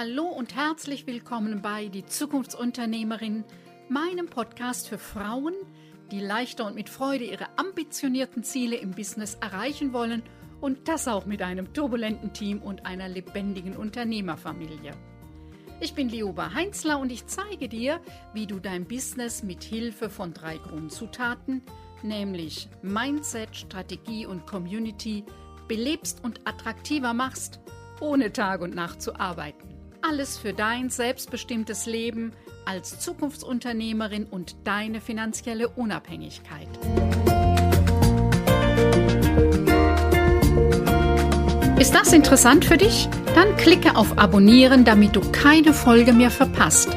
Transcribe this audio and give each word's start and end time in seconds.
Hallo 0.00 0.26
und 0.26 0.54
herzlich 0.54 1.08
willkommen 1.08 1.60
bei 1.60 1.88
Die 1.88 2.06
Zukunftsunternehmerin, 2.06 3.42
meinem 3.88 4.26
Podcast 4.26 4.88
für 4.88 4.96
Frauen, 4.96 5.54
die 6.12 6.20
leichter 6.20 6.66
und 6.66 6.76
mit 6.76 6.88
Freude 6.88 7.24
ihre 7.24 7.48
ambitionierten 7.58 8.44
Ziele 8.44 8.76
im 8.76 8.92
Business 8.92 9.34
erreichen 9.40 9.92
wollen 9.92 10.22
und 10.60 10.86
das 10.86 11.08
auch 11.08 11.26
mit 11.26 11.42
einem 11.42 11.72
turbulenten 11.72 12.32
Team 12.32 12.62
und 12.62 12.86
einer 12.86 13.08
lebendigen 13.08 13.76
Unternehmerfamilie. 13.76 14.92
Ich 15.80 15.94
bin 15.94 16.08
Lioba 16.10 16.54
Heinzler 16.54 17.00
und 17.00 17.10
ich 17.10 17.26
zeige 17.26 17.68
dir, 17.68 18.00
wie 18.34 18.46
du 18.46 18.60
dein 18.60 18.86
Business 18.86 19.42
mit 19.42 19.64
Hilfe 19.64 20.10
von 20.10 20.32
drei 20.32 20.58
Grundzutaten, 20.58 21.60
nämlich 22.04 22.68
Mindset, 22.82 23.56
Strategie 23.56 24.26
und 24.26 24.46
Community, 24.46 25.24
belebst 25.66 26.22
und 26.22 26.46
attraktiver 26.46 27.14
machst, 27.14 27.58
ohne 28.00 28.32
Tag 28.32 28.60
und 28.60 28.76
Nacht 28.76 29.02
zu 29.02 29.16
arbeiten. 29.18 29.77
Alles 30.08 30.38
für 30.38 30.54
dein 30.54 30.88
selbstbestimmtes 30.88 31.84
Leben 31.84 32.32
als 32.64 32.98
Zukunftsunternehmerin 32.98 34.24
und 34.24 34.56
deine 34.64 35.02
finanzielle 35.02 35.68
Unabhängigkeit. 35.68 36.66
Ist 41.78 41.94
das 41.94 42.14
interessant 42.14 42.64
für 42.64 42.78
dich? 42.78 43.06
Dann 43.34 43.54
klicke 43.58 43.96
auf 43.96 44.16
Abonnieren, 44.16 44.86
damit 44.86 45.14
du 45.14 45.20
keine 45.30 45.74
Folge 45.74 46.14
mehr 46.14 46.30
verpasst. 46.30 46.88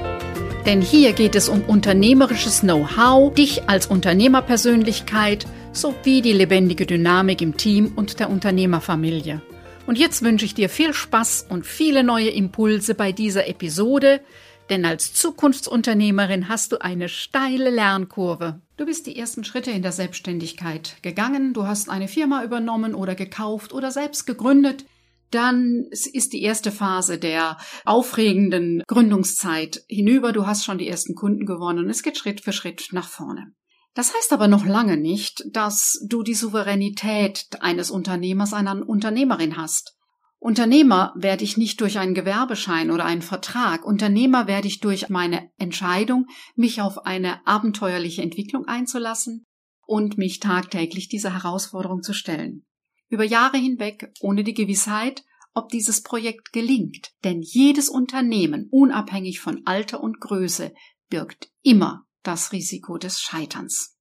Denn 0.65 0.81
hier 0.81 1.11
geht 1.11 1.35
es 1.35 1.49
um 1.49 1.63
unternehmerisches 1.63 2.61
Know-how, 2.61 3.33
dich 3.33 3.67
als 3.67 3.87
Unternehmerpersönlichkeit 3.87 5.45
sowie 5.73 6.21
die 6.21 6.33
lebendige 6.33 6.85
Dynamik 6.85 7.41
im 7.41 7.57
Team 7.57 7.91
und 7.97 8.21
der 8.21 8.29
Unternehmerfamilie. 8.29 9.41
Und 9.87 9.97
jetzt 9.97 10.21
wünsche 10.21 10.45
ich 10.45 10.53
dir 10.53 10.69
viel 10.69 10.93
Spaß 10.93 11.47
und 11.49 11.65
viele 11.65 12.03
neue 12.03 12.29
Impulse 12.29 12.95
bei 12.95 13.11
dieser 13.11 13.47
Episode, 13.47 14.21
denn 14.69 14.85
als 14.85 15.13
Zukunftsunternehmerin 15.13 16.47
hast 16.47 16.71
du 16.71 16.81
eine 16.81 17.09
steile 17.09 17.71
Lernkurve. 17.71 18.61
Du 18.77 18.85
bist 18.85 19.05
die 19.05 19.17
ersten 19.17 19.43
Schritte 19.43 19.71
in 19.71 19.81
der 19.81 19.91
Selbstständigkeit 19.91 20.95
gegangen, 21.01 21.53
du 21.53 21.67
hast 21.67 21.89
eine 21.89 22.07
Firma 22.07 22.43
übernommen 22.43 22.95
oder 22.95 23.15
gekauft 23.15 23.73
oder 23.73 23.91
selbst 23.91 24.25
gegründet. 24.25 24.85
Dann 25.31 25.87
ist 25.91 26.33
die 26.33 26.41
erste 26.41 26.71
Phase 26.71 27.17
der 27.17 27.57
aufregenden 27.85 28.83
Gründungszeit 28.85 29.83
hinüber. 29.87 30.33
Du 30.33 30.45
hast 30.45 30.65
schon 30.65 30.77
die 30.77 30.89
ersten 30.89 31.15
Kunden 31.15 31.45
gewonnen. 31.45 31.89
Es 31.89 32.03
geht 32.03 32.17
Schritt 32.17 32.41
für 32.41 32.51
Schritt 32.51 32.89
nach 32.91 33.07
vorne. 33.07 33.53
Das 33.93 34.13
heißt 34.13 34.31
aber 34.31 34.47
noch 34.47 34.65
lange 34.65 34.95
nicht, 34.95 35.43
dass 35.51 36.03
du 36.07 36.23
die 36.23 36.33
Souveränität 36.33 37.47
eines 37.59 37.91
Unternehmers, 37.91 38.53
einer 38.53 38.87
Unternehmerin 38.87 39.57
hast. 39.57 39.97
Unternehmer 40.39 41.13
werde 41.15 41.43
ich 41.43 41.57
nicht 41.57 41.81
durch 41.81 41.99
einen 41.99 42.15
Gewerbeschein 42.15 42.89
oder 42.89 43.05
einen 43.05 43.21
Vertrag. 43.21 43.85
Unternehmer 43.85 44.47
werde 44.47 44.67
ich 44.67 44.79
durch 44.79 45.09
meine 45.09 45.51
Entscheidung, 45.57 46.25
mich 46.55 46.81
auf 46.81 47.05
eine 47.05 47.45
abenteuerliche 47.45 48.23
Entwicklung 48.23 48.65
einzulassen 48.65 49.45
und 49.85 50.17
mich 50.17 50.39
tagtäglich 50.39 51.09
dieser 51.09 51.33
Herausforderung 51.33 52.01
zu 52.01 52.13
stellen. 52.13 52.65
Über 53.09 53.23
Jahre 53.23 53.57
hinweg 53.57 54.11
ohne 54.21 54.43
die 54.43 54.53
Gewissheit, 54.53 55.23
ob 55.53 55.69
dieses 55.69 56.01
Projekt 56.01 56.53
gelingt. 56.53 57.11
Denn 57.23 57.41
jedes 57.41 57.89
Unternehmen, 57.89 58.67
unabhängig 58.71 59.41
von 59.41 59.61
Alter 59.65 60.01
und 60.01 60.21
Größe, 60.21 60.73
birgt 61.09 61.51
immer 61.61 62.05
das 62.23 62.51
Risiko 62.51 62.97
des 62.97 63.19
Scheiterns. 63.19 63.97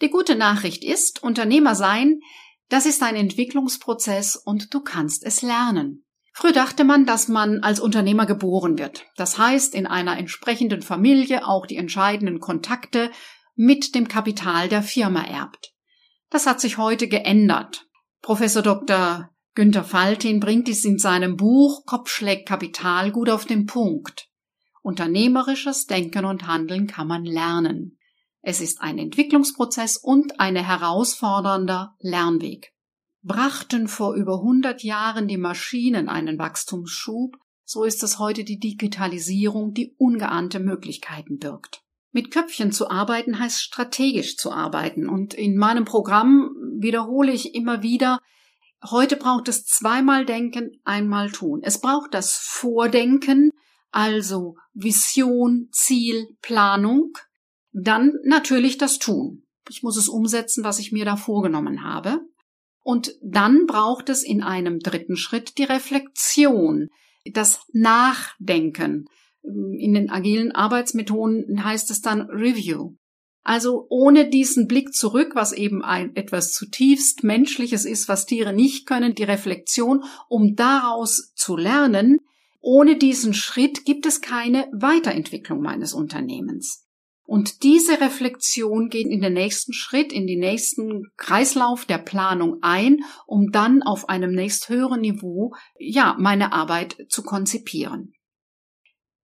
Die 0.00 0.10
gute 0.10 0.34
Nachricht 0.34 0.84
ist, 0.84 1.22
Unternehmer 1.22 1.74
sein 1.74 2.20
das 2.70 2.86
ist 2.86 3.02
ein 3.02 3.16
Entwicklungsprozess 3.16 4.36
und 4.36 4.72
du 4.72 4.80
kannst 4.80 5.24
es 5.24 5.42
lernen. 5.42 6.04
Früher 6.32 6.52
dachte 6.52 6.84
man, 6.84 7.04
dass 7.04 7.26
man 7.26 7.58
als 7.64 7.80
Unternehmer 7.80 8.26
geboren 8.26 8.78
wird. 8.78 9.06
Das 9.16 9.38
heißt, 9.38 9.74
in 9.74 9.88
einer 9.88 10.16
entsprechenden 10.16 10.80
Familie 10.80 11.46
auch 11.46 11.66
die 11.66 11.76
entscheidenden 11.76 12.38
Kontakte 12.38 13.10
mit 13.56 13.96
dem 13.96 14.06
Kapital 14.06 14.68
der 14.68 14.84
Firma 14.84 15.24
erbt. 15.24 15.74
Das 16.30 16.46
hat 16.46 16.60
sich 16.60 16.78
heute 16.78 17.08
geändert. 17.08 17.88
Professor 18.22 18.62
Dr. 18.62 19.30
Günther 19.56 19.82
Faltin 19.82 20.38
bringt 20.38 20.68
dies 20.68 20.84
in 20.84 20.98
seinem 20.98 21.36
Buch 21.36 21.84
Kopfschläg 21.86 22.46
Kapital 22.46 23.10
gut 23.10 23.28
auf 23.28 23.46
den 23.46 23.66
Punkt. 23.66 24.29
Unternehmerisches 24.90 25.86
Denken 25.86 26.24
und 26.24 26.48
Handeln 26.48 26.88
kann 26.88 27.06
man 27.06 27.24
lernen. 27.24 27.96
Es 28.42 28.60
ist 28.60 28.80
ein 28.80 28.98
Entwicklungsprozess 28.98 29.96
und 29.96 30.40
eine 30.40 30.66
herausfordernder 30.66 31.94
Lernweg. 32.00 32.72
Brachten 33.22 33.86
vor 33.86 34.16
über 34.16 34.38
100 34.38 34.82
Jahren 34.82 35.28
die 35.28 35.36
Maschinen 35.36 36.08
einen 36.08 36.40
Wachstumsschub, 36.40 37.36
so 37.64 37.84
ist 37.84 38.02
es 38.02 38.18
heute 38.18 38.42
die 38.42 38.58
Digitalisierung, 38.58 39.74
die 39.74 39.94
ungeahnte 39.96 40.58
Möglichkeiten 40.58 41.38
birgt. 41.38 41.84
Mit 42.10 42.32
Köpfchen 42.32 42.72
zu 42.72 42.90
arbeiten 42.90 43.38
heißt 43.38 43.62
strategisch 43.62 44.38
zu 44.38 44.50
arbeiten 44.50 45.08
und 45.08 45.34
in 45.34 45.56
meinem 45.56 45.84
Programm 45.84 46.50
wiederhole 46.80 47.30
ich 47.30 47.54
immer 47.54 47.84
wieder, 47.84 48.18
heute 48.82 49.14
braucht 49.14 49.46
es 49.46 49.64
zweimal 49.66 50.26
denken, 50.26 50.80
einmal 50.82 51.30
tun. 51.30 51.60
Es 51.62 51.80
braucht 51.80 52.12
das 52.12 52.34
Vordenken, 52.34 53.52
also 53.90 54.56
Vision, 54.72 55.68
Ziel, 55.72 56.28
Planung, 56.42 57.12
dann 57.72 58.12
natürlich 58.24 58.78
das 58.78 58.98
Tun. 58.98 59.44
Ich 59.68 59.82
muss 59.82 59.96
es 59.96 60.08
umsetzen, 60.08 60.64
was 60.64 60.78
ich 60.78 60.92
mir 60.92 61.04
da 61.04 61.16
vorgenommen 61.16 61.84
habe. 61.84 62.20
Und 62.82 63.14
dann 63.22 63.66
braucht 63.66 64.08
es 64.08 64.24
in 64.24 64.42
einem 64.42 64.80
dritten 64.80 65.16
Schritt 65.16 65.58
die 65.58 65.64
Reflexion, 65.64 66.88
das 67.24 67.60
Nachdenken. 67.72 69.06
In 69.42 69.94
den 69.94 70.10
agilen 70.10 70.52
Arbeitsmethoden 70.52 71.64
heißt 71.64 71.90
es 71.90 72.00
dann 72.00 72.22
Review. 72.22 72.94
Also 73.42 73.86
ohne 73.88 74.28
diesen 74.28 74.66
Blick 74.66 74.92
zurück, 74.92 75.32
was 75.34 75.52
eben 75.52 75.82
ein 75.82 76.14
etwas 76.14 76.52
zutiefst 76.52 77.24
Menschliches 77.24 77.86
ist, 77.86 78.08
was 78.08 78.26
Tiere 78.26 78.52
nicht 78.52 78.86
können, 78.86 79.14
die 79.14 79.24
Reflexion, 79.24 80.04
um 80.28 80.56
daraus 80.56 81.32
zu 81.34 81.56
lernen, 81.56 82.18
ohne 82.60 82.96
diesen 82.96 83.34
Schritt 83.34 83.84
gibt 83.84 84.06
es 84.06 84.20
keine 84.20 84.68
Weiterentwicklung 84.72 85.60
meines 85.60 85.94
Unternehmens. 85.94 86.86
Und 87.30 87.62
diese 87.62 88.00
Reflexion 88.00 88.88
geht 88.88 89.06
in 89.06 89.20
den 89.20 89.34
nächsten 89.34 89.72
Schritt, 89.72 90.12
in 90.12 90.26
den 90.26 90.40
nächsten 90.40 91.12
Kreislauf 91.16 91.84
der 91.84 91.98
Planung 91.98 92.58
ein, 92.60 93.04
um 93.26 93.52
dann 93.52 93.82
auf 93.82 94.08
einem 94.08 94.32
nächsthöheren 94.32 95.00
Niveau, 95.00 95.54
ja, 95.78 96.16
meine 96.18 96.52
Arbeit 96.52 96.96
zu 97.08 97.22
konzipieren. 97.22 98.14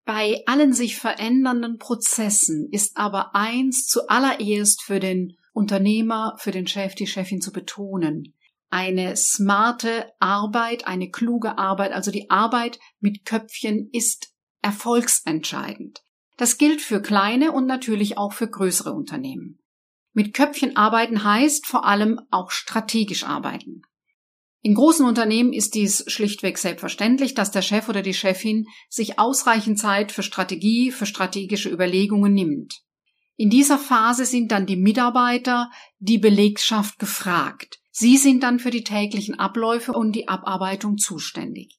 Bei 0.04 0.40
allen 0.46 0.72
sich 0.72 0.96
verändernden 0.96 1.78
Prozessen 1.78 2.68
ist 2.70 2.96
aber 2.96 3.34
eins 3.34 3.88
zuallererst 3.88 4.82
für 4.82 5.00
den 5.00 5.36
Unternehmer, 5.52 6.36
für 6.38 6.52
den 6.52 6.68
Chef, 6.68 6.94
die 6.94 7.08
Chefin 7.08 7.40
zu 7.40 7.50
betonen. 7.50 8.35
Eine 8.76 9.16
smarte 9.16 10.12
Arbeit, 10.20 10.86
eine 10.86 11.10
kluge 11.10 11.56
Arbeit, 11.56 11.92
also 11.92 12.10
die 12.10 12.28
Arbeit 12.28 12.78
mit 13.00 13.24
Köpfchen 13.24 13.88
ist 13.90 14.34
erfolgsentscheidend. 14.60 16.02
Das 16.36 16.58
gilt 16.58 16.82
für 16.82 17.00
kleine 17.00 17.52
und 17.52 17.64
natürlich 17.64 18.18
auch 18.18 18.34
für 18.34 18.50
größere 18.50 18.92
Unternehmen. 18.92 19.60
Mit 20.12 20.34
Köpfchen 20.34 20.76
arbeiten 20.76 21.24
heißt 21.24 21.66
vor 21.66 21.86
allem 21.86 22.20
auch 22.30 22.50
strategisch 22.50 23.24
arbeiten. 23.24 23.80
In 24.60 24.74
großen 24.74 25.06
Unternehmen 25.06 25.54
ist 25.54 25.74
dies 25.74 26.04
schlichtweg 26.06 26.58
selbstverständlich, 26.58 27.32
dass 27.32 27.50
der 27.50 27.62
Chef 27.62 27.88
oder 27.88 28.02
die 28.02 28.12
Chefin 28.12 28.66
sich 28.90 29.18
ausreichend 29.18 29.78
Zeit 29.78 30.12
für 30.12 30.22
Strategie, 30.22 30.90
für 30.90 31.06
strategische 31.06 31.70
Überlegungen 31.70 32.34
nimmt. 32.34 32.82
In 33.36 33.48
dieser 33.48 33.78
Phase 33.78 34.26
sind 34.26 34.52
dann 34.52 34.66
die 34.66 34.76
Mitarbeiter, 34.76 35.70
die 35.98 36.18
Belegschaft 36.18 36.98
gefragt. 36.98 37.80
Sie 37.98 38.18
sind 38.18 38.42
dann 38.42 38.58
für 38.58 38.68
die 38.68 38.84
täglichen 38.84 39.38
Abläufe 39.38 39.94
und 39.94 40.12
die 40.12 40.28
Abarbeitung 40.28 40.98
zuständig. 40.98 41.78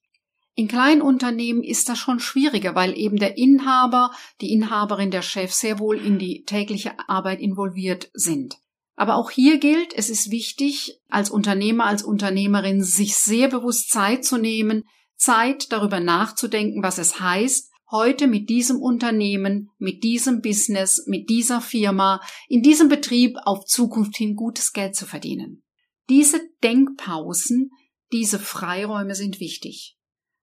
In 0.55 0.67
kleinen 0.67 1.03
Unternehmen 1.03 1.61
ist 1.61 1.89
das 1.89 1.99
schon 1.99 2.19
schwieriger, 2.19 2.73
weil 2.73 2.97
eben 2.97 3.17
der 3.17 3.37
Inhaber, 3.37 4.09
die 4.41 4.51
Inhaberin, 4.51 5.11
der 5.11 5.21
Chef 5.21 5.53
sehr 5.53 5.77
wohl 5.77 6.03
in 6.03 6.17
die 6.17 6.43
tägliche 6.43 6.93
Arbeit 7.07 7.39
involviert 7.39 8.09
sind. 8.15 8.57
Aber 8.95 9.13
auch 9.13 9.29
hier 9.29 9.59
gilt, 9.59 9.93
es 9.95 10.09
ist 10.09 10.31
wichtig, 10.31 10.99
als 11.07 11.29
Unternehmer, 11.29 11.85
als 11.85 12.01
Unternehmerin 12.01 12.81
sich 12.81 13.15
sehr 13.15 13.47
bewusst 13.47 13.91
Zeit 13.91 14.25
zu 14.25 14.37
nehmen, 14.37 14.85
Zeit 15.17 15.71
darüber 15.71 15.99
nachzudenken, 15.99 16.81
was 16.81 16.97
es 16.97 17.19
heißt, 17.19 17.69
heute 17.91 18.25
mit 18.25 18.49
diesem 18.49 18.81
Unternehmen, 18.81 19.69
mit 19.77 20.03
diesem 20.03 20.41
Business, 20.41 21.05
mit 21.05 21.29
dieser 21.29 21.61
Firma, 21.61 22.21
in 22.47 22.63
diesem 22.63 22.89
Betrieb 22.89 23.37
auf 23.45 23.65
Zukunft 23.65 24.17
hin 24.17 24.35
gutes 24.35 24.73
Geld 24.73 24.95
zu 24.95 25.05
verdienen. 25.05 25.61
Diese 26.09 26.39
Denkpausen, 26.63 27.71
diese 28.13 28.39
Freiräume 28.39 29.13
sind 29.13 29.39
wichtig. 29.39 29.97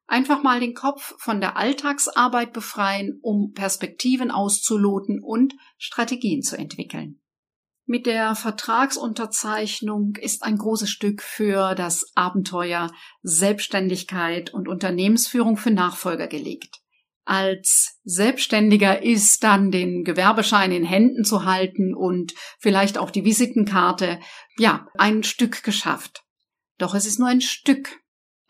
Einfach 0.07 0.43
mal 0.43 0.61
den 0.61 0.75
Kopf 0.75 1.15
von 1.19 1.41
der 1.41 1.57
Alltagsarbeit 1.57 2.53
befreien, 2.53 3.19
um 3.23 3.53
Perspektiven 3.53 4.31
auszuloten 4.31 5.23
und 5.23 5.55
Strategien 5.79 6.43
zu 6.43 6.59
entwickeln. 6.59 7.21
mit 7.87 8.07
der 8.07 8.35
Vertragsunterzeichnung 8.35 10.17
ist 10.17 10.43
ein 10.43 10.57
großes 10.57 10.89
Stück 10.89 11.23
für 11.23 11.75
das 11.75 12.13
Abenteuer 12.15 12.91
Selbstständigkeit 13.23 14.53
und 14.53 14.69
Unternehmensführung 14.69 15.57
für 15.57 15.71
Nachfolger 15.71 16.27
gelegt. 16.27 16.84
Als 17.27 17.99
Selbstständiger 18.05 19.03
ist 19.03 19.43
dann 19.43 19.71
den 19.71 20.05
Gewerbeschein 20.05 20.73
in 20.73 20.85
Händen 20.85 21.25
zu 21.25 21.45
halten 21.45 21.95
und 21.95 22.35
vielleicht 22.59 22.99
auch 22.99 23.11
die 23.11 23.25
Visitenkarte, 23.25 24.21
ja, 24.59 24.87
ein 24.99 25.23
Stück 25.23 25.63
geschafft. 25.63 26.23
Doch 26.79 26.95
es 26.95 27.07
ist 27.07 27.19
nur 27.19 27.29
ein 27.29 27.41
Stück. 27.41 27.99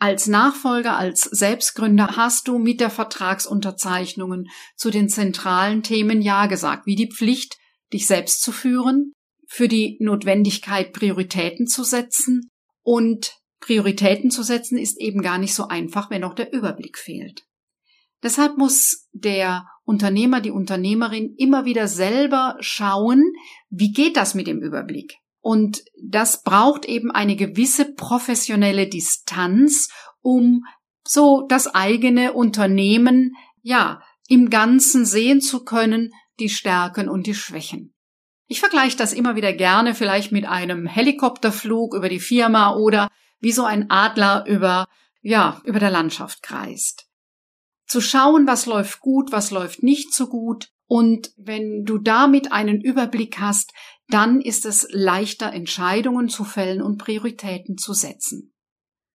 Als 0.00 0.26
Nachfolger, 0.26 0.96
als 0.96 1.22
Selbstgründer 1.22 2.16
hast 2.16 2.48
du 2.48 2.58
mit 2.58 2.80
der 2.80 2.90
Vertragsunterzeichnungen 2.90 4.48
zu 4.76 4.90
den 4.90 5.08
zentralen 5.08 5.82
Themen 5.82 6.20
Ja 6.20 6.46
gesagt, 6.46 6.86
wie 6.86 6.96
die 6.96 7.10
Pflicht, 7.10 7.56
dich 7.92 8.06
selbst 8.06 8.42
zu 8.42 8.50
führen, 8.50 9.12
für 9.46 9.68
die 9.68 9.96
Notwendigkeit, 10.00 10.92
Prioritäten 10.92 11.68
zu 11.68 11.84
setzen. 11.84 12.50
Und 12.82 13.34
Prioritäten 13.60 14.30
zu 14.30 14.42
setzen 14.42 14.76
ist 14.76 15.00
eben 15.00 15.22
gar 15.22 15.38
nicht 15.38 15.54
so 15.54 15.68
einfach, 15.68 16.10
wenn 16.10 16.24
auch 16.24 16.34
der 16.34 16.52
Überblick 16.52 16.98
fehlt. 16.98 17.44
Deshalb 18.24 18.56
muss 18.56 19.06
der 19.12 19.66
Unternehmer, 19.84 20.40
die 20.40 20.50
Unternehmerin 20.50 21.34
immer 21.36 21.66
wieder 21.66 21.88
selber 21.88 22.56
schauen, 22.58 23.22
wie 23.68 23.92
geht 23.92 24.16
das 24.16 24.34
mit 24.34 24.46
dem 24.46 24.62
Überblick? 24.62 25.18
Und 25.40 25.84
das 26.02 26.42
braucht 26.42 26.86
eben 26.86 27.10
eine 27.10 27.36
gewisse 27.36 27.92
professionelle 27.92 28.88
Distanz, 28.88 29.90
um 30.22 30.64
so 31.06 31.44
das 31.46 31.66
eigene 31.74 32.32
Unternehmen, 32.32 33.36
ja, 33.60 34.00
im 34.26 34.48
Ganzen 34.48 35.04
sehen 35.04 35.42
zu 35.42 35.62
können, 35.62 36.10
die 36.40 36.48
Stärken 36.48 37.10
und 37.10 37.26
die 37.26 37.34
Schwächen. 37.34 37.94
Ich 38.46 38.60
vergleiche 38.60 38.96
das 38.96 39.12
immer 39.12 39.36
wieder 39.36 39.52
gerne 39.52 39.94
vielleicht 39.94 40.32
mit 40.32 40.46
einem 40.46 40.86
Helikopterflug 40.86 41.94
über 41.94 42.08
die 42.08 42.20
Firma 42.20 42.74
oder 42.74 43.10
wie 43.38 43.52
so 43.52 43.64
ein 43.64 43.90
Adler 43.90 44.46
über, 44.46 44.88
ja, 45.20 45.60
über 45.64 45.78
der 45.78 45.90
Landschaft 45.90 46.42
kreist. 46.42 47.06
Zu 47.86 48.00
schauen, 48.00 48.46
was 48.46 48.66
läuft 48.66 49.00
gut, 49.00 49.32
was 49.32 49.50
läuft 49.50 49.82
nicht 49.82 50.14
so 50.14 50.26
gut. 50.26 50.68
Und 50.86 51.32
wenn 51.36 51.84
du 51.84 51.98
damit 51.98 52.52
einen 52.52 52.80
Überblick 52.80 53.38
hast, 53.40 53.72
dann 54.08 54.40
ist 54.40 54.66
es 54.66 54.86
leichter, 54.90 55.52
Entscheidungen 55.52 56.28
zu 56.28 56.44
fällen 56.44 56.82
und 56.82 56.98
Prioritäten 56.98 57.78
zu 57.78 57.94
setzen. 57.94 58.52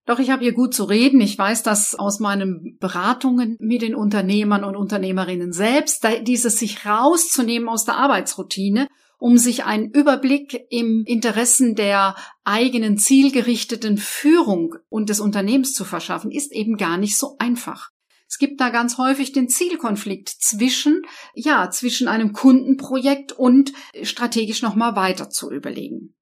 Doch 0.06 0.18
ich 0.18 0.32
habe 0.32 0.44
hier 0.44 0.54
gut 0.54 0.74
zu 0.74 0.86
reden. 0.86 1.22
Ich 1.22 1.38
weiß 1.38 1.62
das 1.62 1.94
aus 1.94 2.20
meinen 2.20 2.78
Beratungen 2.80 3.58
mit 3.60 3.84
den 3.84 3.94
Unternehmern 3.94 4.64
und 4.64 4.76
Unternehmerinnen 4.76 5.54
selbst, 5.54 6.08
dieses 6.24 6.58
sich 6.58 6.86
rauszunehmen 6.86 7.70
aus 7.70 7.86
der 7.86 7.98
Arbeitsroutine 7.98 8.88
um 9.20 9.38
sich 9.38 9.66
einen 9.66 9.92
Überblick 9.92 10.66
im 10.70 11.04
Interessen 11.06 11.76
der 11.76 12.16
eigenen 12.46 12.98
zielgerichteten 12.98 13.98
Führung 13.98 14.76
und 14.88 15.10
des 15.10 15.20
Unternehmens 15.20 15.74
zu 15.74 15.84
verschaffen, 15.84 16.32
ist 16.32 16.54
eben 16.54 16.78
gar 16.78 16.98
nicht 16.98 17.18
so 17.18 17.36
einfach. 17.38 17.90
Es 18.30 18.38
gibt 18.38 18.62
da 18.62 18.70
ganz 18.70 19.00
häufig 19.00 19.32
den 19.32 19.50
Zielkonflikt 19.50 20.30
zwischen, 20.30 21.02
ja, 21.34 21.72
zwischen 21.72 22.08
einem 22.08 22.32
Kundenprojekt 22.32 23.32
und 23.32 23.74
strategisch 24.04 24.62
nochmal 24.62 24.96
weiter 24.96 25.32
zu 25.32 25.52
überlegen. 25.52 26.14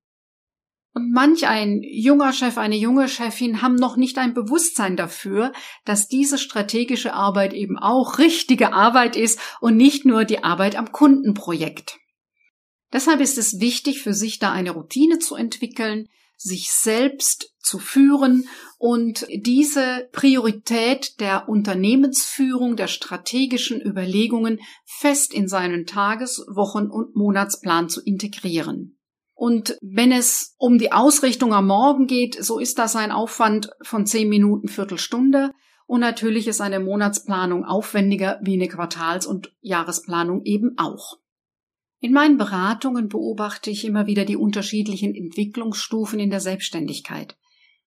Und 0.94 1.12
manch 1.12 1.48
ein 1.48 1.82
junger 1.84 2.32
Chef, 2.32 2.58
eine 2.58 2.78
junge 2.78 3.10
Chefin 3.10 3.62
haben 3.62 3.76
noch 3.76 3.98
nicht 3.98 4.18
ein 4.18 4.34
Bewusstsein 4.34 4.96
dafür, 4.96 5.52
dass 5.84 6.08
diese 6.08 6.38
strategische 6.38 7.14
Arbeit 7.14 7.54
eben 7.54 7.78
auch 7.78 8.20
richtige 8.20 8.72
Arbeit 8.72 9.18
ist 9.18 9.38
und 9.60 9.76
nicht 9.76 10.06
nur 10.06 10.24
die 10.24 10.46
Arbeit 10.46 10.78
am 10.78 10.94
Kundenprojekt. 10.94 12.00
Deshalb 12.94 13.20
ist 13.20 13.38
es 13.38 13.60
wichtig, 13.60 14.02
für 14.02 14.14
sich 14.14 14.40
da 14.40 14.54
eine 14.54 14.72
Routine 14.72 15.20
zu 15.20 15.36
entwickeln, 15.36 16.08
sich 16.38 16.72
selbst 16.72 17.54
zu 17.60 17.80
führen 17.80 18.48
und 18.78 19.28
diese 19.30 20.08
Priorität 20.12 21.20
der 21.20 21.50
Unternehmensführung, 21.50 22.76
der 22.76 22.88
strategischen 22.88 23.82
Überlegungen 23.82 24.60
fest 24.86 25.34
in 25.34 25.48
seinen 25.48 25.86
Tages-, 25.86 26.46
Wochen- 26.48 26.90
und 26.90 27.16
Monatsplan 27.16 27.90
zu 27.90 28.02
integrieren. 28.02 28.98
Und 29.34 29.78
wenn 29.82 30.12
es 30.12 30.56
um 30.58 30.78
die 30.78 30.92
Ausrichtung 30.92 31.54
am 31.54 31.68
Morgen 31.68 32.08
geht, 32.08 32.44
so 32.44 32.58
ist 32.58 32.80
das 32.80 32.96
ein 32.96 33.12
Aufwand 33.12 33.70
von 33.84 34.06
zehn 34.06 34.30
Minuten, 34.30 34.68
Viertelstunde. 34.68 35.52
Und 35.86 36.00
natürlich 36.00 36.48
ist 36.48 36.60
eine 36.60 36.80
Monatsplanung 36.80 37.64
aufwendiger 37.64 38.40
wie 38.42 38.56
eine 38.56 38.68
Quartals- 38.68 39.28
und 39.28 39.54
Jahresplanung 39.62 40.44
eben 40.44 40.76
auch. 40.78 41.18
In 42.00 42.14
meinen 42.14 42.38
Beratungen 42.38 43.10
beobachte 43.10 43.72
ich 43.72 43.84
immer 43.86 44.06
wieder 44.06 44.26
die 44.26 44.38
unterschiedlichen 44.38 45.16
Entwicklungsstufen 45.16 46.20
in 46.20 46.30
der 46.30 46.40
Selbstständigkeit. 46.40 47.38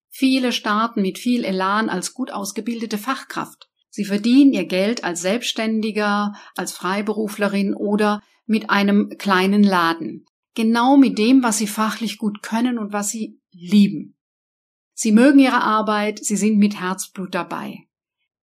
Viele 0.09 0.51
starten 0.51 1.01
mit 1.01 1.17
viel 1.17 1.45
Elan 1.45 1.89
als 1.89 2.13
gut 2.13 2.31
ausgebildete 2.31 2.97
Fachkraft. 2.97 3.69
Sie 3.89 4.03
verdienen 4.03 4.53
ihr 4.53 4.65
Geld 4.65 5.03
als 5.03 5.21
Selbstständiger, 5.21 6.33
als 6.55 6.73
Freiberuflerin 6.73 7.73
oder 7.73 8.21
mit 8.45 8.69
einem 8.69 9.09
kleinen 9.17 9.63
Laden. 9.63 10.25
Genau 10.55 10.97
mit 10.97 11.17
dem, 11.17 11.43
was 11.43 11.57
sie 11.57 11.67
fachlich 11.67 12.17
gut 12.17 12.43
können 12.43 12.77
und 12.77 12.91
was 12.91 13.09
sie 13.09 13.39
lieben. 13.51 14.17
Sie 14.93 15.13
mögen 15.13 15.39
ihre 15.39 15.63
Arbeit, 15.63 16.23
sie 16.23 16.35
sind 16.35 16.57
mit 16.57 16.79
Herzblut 16.79 17.33
dabei. 17.33 17.87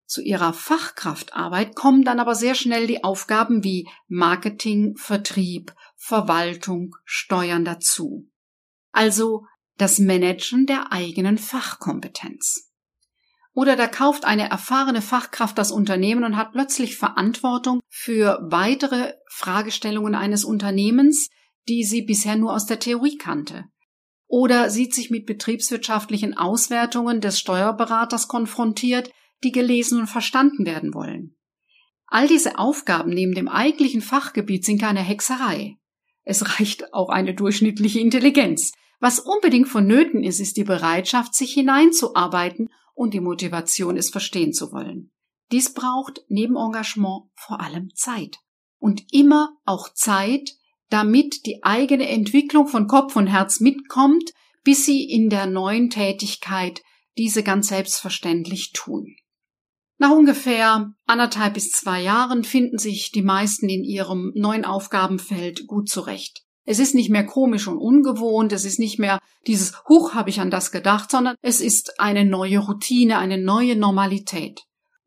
Zu 0.09 0.23
ihrer 0.23 0.53
Fachkraftarbeit 0.53 1.75
kommen 1.75 2.03
dann 2.03 2.19
aber 2.19 2.33
sehr 2.33 2.55
schnell 2.55 2.87
die 2.87 3.03
Aufgaben 3.03 3.63
wie 3.63 3.87
Marketing, 4.07 4.97
Vertrieb, 4.97 5.71
Verwaltung, 5.97 6.95
Steuern 7.05 7.63
dazu. 7.63 8.27
Also 8.91 9.45
das 9.77 9.99
Managen 9.99 10.65
der 10.65 10.91
eigenen 10.91 11.37
Fachkompetenz. 11.37 12.71
Oder 13.53 13.75
da 13.75 13.85
kauft 13.85 14.25
eine 14.25 14.49
erfahrene 14.49 15.03
Fachkraft 15.03 15.59
das 15.59 15.71
Unternehmen 15.71 16.23
und 16.23 16.37
hat 16.37 16.53
plötzlich 16.53 16.97
Verantwortung 16.97 17.79
für 17.87 18.39
weitere 18.41 19.13
Fragestellungen 19.29 20.15
eines 20.15 20.43
Unternehmens, 20.43 21.29
die 21.67 21.83
sie 21.83 22.01
bisher 22.01 22.35
nur 22.35 22.55
aus 22.55 22.65
der 22.65 22.79
Theorie 22.79 23.17
kannte. 23.17 23.65
Oder 24.25 24.71
sieht 24.71 24.95
sich 24.95 25.11
mit 25.11 25.27
betriebswirtschaftlichen 25.27 26.35
Auswertungen 26.35 27.21
des 27.21 27.39
Steuerberaters 27.39 28.27
konfrontiert, 28.27 29.11
die 29.43 29.51
gelesen 29.51 29.99
und 29.99 30.07
verstanden 30.07 30.65
werden 30.65 30.93
wollen. 30.93 31.35
All 32.07 32.27
diese 32.27 32.57
Aufgaben 32.57 33.11
neben 33.11 33.33
dem 33.33 33.47
eigentlichen 33.47 34.01
Fachgebiet 34.01 34.65
sind 34.65 34.81
keine 34.81 35.01
Hexerei. 35.01 35.77
Es 36.23 36.59
reicht 36.59 36.93
auch 36.93 37.09
eine 37.09 37.33
durchschnittliche 37.33 37.99
Intelligenz. 37.99 38.71
Was 38.99 39.19
unbedingt 39.19 39.67
vonnöten 39.67 40.23
ist, 40.23 40.39
ist 40.39 40.57
die 40.57 40.63
Bereitschaft, 40.63 41.33
sich 41.33 41.53
hineinzuarbeiten 41.53 42.69
und 42.93 43.13
die 43.13 43.21
Motivation, 43.21 43.95
es 43.95 44.09
verstehen 44.09 44.53
zu 44.53 44.71
wollen. 44.71 45.11
Dies 45.51 45.73
braucht 45.73 46.21
neben 46.27 46.57
Engagement 46.57 47.23
vor 47.35 47.61
allem 47.61 47.93
Zeit. 47.95 48.37
Und 48.77 49.03
immer 49.11 49.57
auch 49.65 49.93
Zeit, 49.93 50.55
damit 50.89 51.45
die 51.45 51.63
eigene 51.63 52.09
Entwicklung 52.09 52.67
von 52.67 52.87
Kopf 52.87 53.15
und 53.15 53.27
Herz 53.27 53.59
mitkommt, 53.59 54.33
bis 54.63 54.85
sie 54.85 55.03
in 55.03 55.29
der 55.29 55.45
neuen 55.45 55.89
Tätigkeit 55.89 56.81
diese 57.17 57.43
ganz 57.43 57.69
selbstverständlich 57.69 58.71
tun. 58.73 59.15
Nach 60.01 60.11
ungefähr 60.11 60.93
anderthalb 61.05 61.55
bis 61.55 61.71
zwei 61.71 62.01
Jahren 62.01 62.45
finden 62.45 62.77
sich 62.77 63.11
die 63.11 63.21
meisten 63.21 63.67
in 63.67 63.83
ihrem 63.83 64.31
neuen 64.33 64.63
Aufgabenfeld 64.63 65.67
gut 65.67 65.89
zurecht. 65.89 66.41
Es 66.63 66.79
ist 66.79 66.95
nicht 66.95 67.09
mehr 67.09 67.25
komisch 67.25 67.67
und 67.67 67.77
ungewohnt, 67.77 68.53
es 68.53 68.63
ist 68.63 68.79
nicht 68.79 68.97
mehr 68.97 69.19
dieses 69.45 69.73
Huch 69.89 70.13
habe 70.13 70.29
ich 70.29 70.39
an 70.39 70.51
das 70.51 70.71
gedacht, 70.71 71.11
sondern 71.11 71.35
es 71.41 71.59
ist 71.59 71.99
eine 71.99 72.23
neue 72.23 72.59
Routine, 72.59 73.17
eine 73.17 73.37
neue 73.37 73.75
Normalität. 73.75 74.61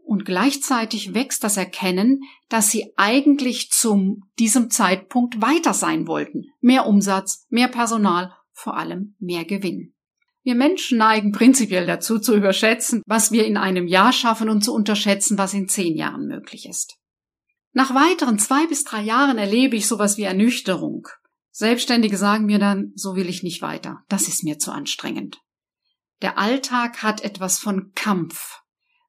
Und 0.04 0.26
gleichzeitig 0.26 1.14
wächst 1.14 1.42
das 1.42 1.56
Erkennen, 1.56 2.20
dass 2.50 2.70
sie 2.70 2.92
eigentlich 2.96 3.70
zum 3.70 4.24
diesem 4.38 4.68
Zeitpunkt 4.68 5.40
weiter 5.40 5.72
sein 5.72 6.06
wollten. 6.06 6.46
Mehr 6.60 6.86
Umsatz, 6.86 7.46
mehr 7.48 7.68
Personal, 7.68 8.32
vor 8.52 8.76
allem 8.76 9.14
mehr 9.18 9.46
Gewinn. 9.46 9.94
Wir 10.44 10.54
Menschen 10.56 10.98
neigen 10.98 11.30
prinzipiell 11.30 11.86
dazu 11.86 12.18
zu 12.18 12.34
überschätzen, 12.34 13.02
was 13.06 13.30
wir 13.30 13.46
in 13.46 13.56
einem 13.56 13.86
Jahr 13.86 14.12
schaffen 14.12 14.48
und 14.48 14.62
zu 14.62 14.74
unterschätzen, 14.74 15.38
was 15.38 15.54
in 15.54 15.68
zehn 15.68 15.96
Jahren 15.96 16.26
möglich 16.26 16.68
ist. 16.68 16.96
Nach 17.72 17.94
weiteren 17.94 18.38
zwei 18.38 18.66
bis 18.66 18.84
drei 18.84 19.02
Jahren 19.02 19.38
erlebe 19.38 19.76
ich 19.76 19.86
sowas 19.86 20.16
wie 20.16 20.24
Ernüchterung. 20.24 21.06
Selbstständige 21.52 22.16
sagen 22.16 22.46
mir 22.46 22.58
dann, 22.58 22.92
so 22.96 23.14
will 23.14 23.28
ich 23.28 23.42
nicht 23.42 23.62
weiter, 23.62 24.02
das 24.08 24.26
ist 24.26 24.42
mir 24.42 24.58
zu 24.58 24.72
anstrengend. 24.72 25.38
Der 26.22 26.38
Alltag 26.38 27.02
hat 27.02 27.22
etwas 27.22 27.58
von 27.58 27.92
Kampf. 27.94 28.60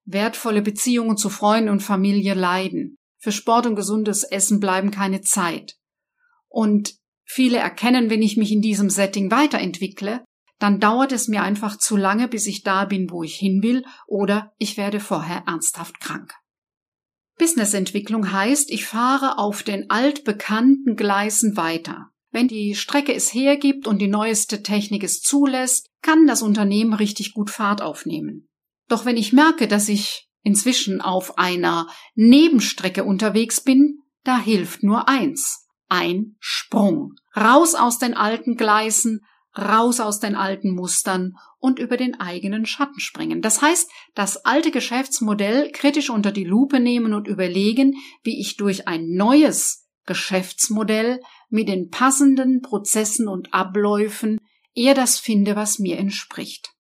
Wertvolle 0.05 0.61
Beziehungen 0.61 1.17
zu 1.17 1.29
Freunden 1.29 1.69
und 1.69 1.81
Familie 1.81 2.33
leiden. 2.33 2.97
Für 3.17 3.31
Sport 3.31 3.65
und 3.65 3.75
gesundes 3.75 4.23
Essen 4.23 4.59
bleiben 4.59 4.91
keine 4.91 5.21
Zeit. 5.21 5.77
Und 6.47 6.95
viele 7.23 7.57
erkennen, 7.57 8.09
wenn 8.09 8.21
ich 8.21 8.35
mich 8.35 8.51
in 8.51 8.61
diesem 8.61 8.89
Setting 8.89 9.31
weiterentwickle, 9.31 10.25
dann 10.63 10.79
dauert 10.79 11.12
es 11.12 11.27
mir 11.27 11.43
einfach 11.43 11.77
zu 11.77 11.98
lange, 11.98 12.29
bis 12.29 12.48
ich 12.48 12.63
da 12.63 12.86
bin, 12.86 13.10
wo 13.12 13.22
ich 13.22 13.36
hin 13.36 13.62
will, 13.62 13.84
oder 14.08 14.53
ich 14.58 14.77
werde 14.77 15.01
vorher 15.01 15.43
ernsthaft 15.46 16.00
krank. 16.00 16.34
Businessentwicklung 17.38 18.32
heißt, 18.32 18.72
ich 18.72 18.86
fahre 18.86 19.39
auf 19.39 19.63
den 19.63 19.89
altbekannten 19.89 20.96
Gleisen 20.96 21.58
weiter. 21.58 22.12
Wenn 22.32 22.48
die 22.48 22.75
Strecke 22.75 23.13
es 23.13 23.34
hergibt 23.34 23.88
und 23.88 24.00
die 24.00 24.08
neueste 24.08 24.63
Technik 24.63 25.03
es 25.03 25.20
zulässt, 25.20 25.89
kann 26.01 26.27
das 26.27 26.41
Unternehmen 26.41 26.93
richtig 26.93 27.34
gut 27.34 27.50
Fahrt 27.50 27.82
aufnehmen. 27.82 28.48
Doch 28.88 29.03
wenn 29.03 29.17
ich 29.17 29.34
merke, 29.34 29.67
dass 29.67 29.89
ich 29.89 30.29
inzwischen 30.43 31.01
auf 31.01 31.38
einer 31.38 31.88
Nebenstrecke 32.15 33.03
unterwegs 33.03 33.60
bin, 33.60 34.00
da 34.24 34.39
hilft 34.39 34.82
nur 34.82 35.10
eins. 35.10 35.67
Ein 35.89 36.38
Sprung. 36.39 37.15
Raus 37.36 37.75
aus 37.75 38.00
den 38.00 38.13
alten 38.13 38.55
Gleisen, 38.55 39.25
raus 39.57 40.00
aus 40.00 40.19
den 40.19 40.36
alten 40.36 40.74
Mustern 40.74 41.36
und 41.60 41.79
über 41.79 41.98
den 41.98 42.19
eigenen 42.19 42.65
Schatten 42.65 43.00
springen. 43.00 43.41
Das 43.41 43.62
heißt, 43.62 43.89
das 44.15 44.45
alte 44.45 44.72
Geschäftsmodell 44.72 45.72
kritisch 45.72 46.10
unter 46.10 46.31
die 46.31 46.43
Lupe 46.43 46.79
nehmen 46.79 47.13
und 47.13 47.27
überlegen, 47.27 47.95
wie 48.24 48.39
ich 48.39 48.57
durch 48.57 48.88
ein 48.88 49.13
neues 49.13 49.88
Geschäftsmodell 50.05 51.22
mit 51.50 51.69
den 51.69 51.89
passenden 51.89 52.62
Prozessen 52.62 53.27
und 53.27 53.53
Abläufen 53.53 54.39
eher 54.74 54.95
das 54.95 55.19
finde, 55.19 55.55
was 55.55 55.79
mir 55.79 55.98
entspricht. 55.98 56.74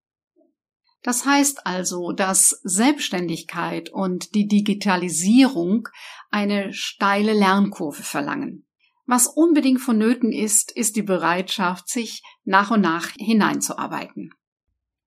Das 1.03 1.25
heißt 1.25 1.67
also, 1.67 2.13
dass 2.13 2.61
Selbstständigkeit 2.63 3.89
und 3.89 4.35
die 4.35 4.47
Digitalisierung 4.47 5.89
eine 6.31 6.73
steile 6.73 7.33
Lernkurve 7.33 8.03
verlangen. 8.03 8.65
Was 9.13 9.27
unbedingt 9.27 9.79
vonnöten 9.79 10.31
ist, 10.31 10.71
ist 10.71 10.95
die 10.95 11.03
Bereitschaft, 11.03 11.87
sich 11.87 12.23
nach 12.45 12.71
und 12.71 12.81
nach 12.81 13.11
hineinzuarbeiten. 13.15 14.31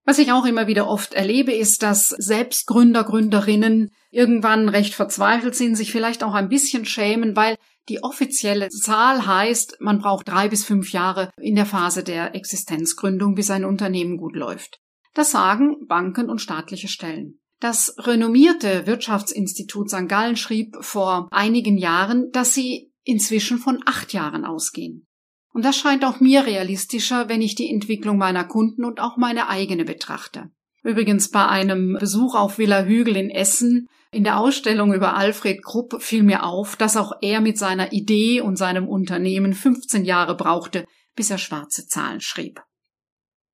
Was 0.04 0.20
ich 0.20 0.30
auch 0.30 0.44
immer 0.44 0.68
wieder 0.68 0.86
oft 0.86 1.12
erlebe, 1.12 1.52
ist, 1.52 1.82
dass 1.82 2.10
selbst 2.10 2.68
Gründer, 2.68 3.02
Gründerinnen 3.02 3.90
irgendwann 4.12 4.68
recht 4.68 4.94
verzweifelt 4.94 5.56
sind, 5.56 5.74
sich 5.74 5.90
vielleicht 5.90 6.22
auch 6.22 6.34
ein 6.34 6.48
bisschen 6.48 6.84
schämen, 6.84 7.34
weil 7.34 7.56
die 7.88 8.04
offizielle 8.04 8.68
Zahl 8.68 9.26
heißt, 9.26 9.78
man 9.80 9.98
braucht 9.98 10.28
drei 10.28 10.46
bis 10.46 10.64
fünf 10.64 10.92
Jahre 10.92 11.32
in 11.40 11.56
der 11.56 11.66
Phase 11.66 12.04
der 12.04 12.36
Existenzgründung, 12.36 13.34
bis 13.34 13.50
ein 13.50 13.64
Unternehmen 13.64 14.18
gut 14.18 14.36
läuft. 14.36 14.78
Das 15.14 15.32
sagen 15.32 15.84
Banken 15.88 16.30
und 16.30 16.40
staatliche 16.40 16.86
Stellen. 16.86 17.40
Das 17.58 17.96
renommierte 17.98 18.86
Wirtschaftsinstitut 18.86 19.90
St. 19.90 20.06
Gallen 20.06 20.36
schrieb 20.36 20.76
vor 20.80 21.26
einigen 21.32 21.76
Jahren, 21.76 22.30
dass 22.30 22.54
sie 22.54 22.92
inzwischen 23.06 23.58
von 23.58 23.80
acht 23.86 24.12
Jahren 24.12 24.44
ausgehen. 24.44 25.06
Und 25.54 25.64
das 25.64 25.76
scheint 25.76 26.04
auch 26.04 26.20
mir 26.20 26.44
realistischer, 26.44 27.30
wenn 27.30 27.40
ich 27.40 27.54
die 27.54 27.70
Entwicklung 27.70 28.18
meiner 28.18 28.44
Kunden 28.44 28.84
und 28.84 29.00
auch 29.00 29.16
meine 29.16 29.48
eigene 29.48 29.84
betrachte. 29.84 30.50
Übrigens 30.82 31.30
bei 31.30 31.46
einem 31.46 31.96
Besuch 31.98 32.34
auf 32.34 32.58
Villa 32.58 32.84
Hügel 32.84 33.16
in 33.16 33.30
Essen 33.30 33.88
in 34.12 34.24
der 34.24 34.38
Ausstellung 34.38 34.92
über 34.92 35.16
Alfred 35.16 35.62
Krupp 35.64 36.00
fiel 36.00 36.22
mir 36.22 36.44
auf, 36.44 36.76
dass 36.76 36.96
auch 36.96 37.12
er 37.22 37.40
mit 37.40 37.58
seiner 37.58 37.92
Idee 37.92 38.40
und 38.40 38.56
seinem 38.56 38.88
Unternehmen 38.88 39.52
15 39.52 40.04
Jahre 40.04 40.36
brauchte, 40.36 40.84
bis 41.14 41.30
er 41.30 41.38
schwarze 41.38 41.86
Zahlen 41.86 42.20
schrieb. 42.20 42.62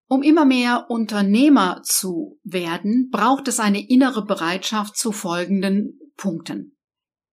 Um 0.09 0.23
immer 0.23 0.44
mehr 0.44 0.87
Unternehmer 0.88 1.80
zu 1.85 2.38
werden, 2.44 3.09
braucht 3.11 3.49
es 3.49 3.61
eine 3.61 3.88
innere 3.88 4.25
Bereitschaft 4.25 4.97
zu 4.97 5.11
folgenden 5.11 5.99
Punkten. 6.16 6.76